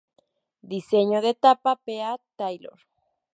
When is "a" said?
2.11-2.13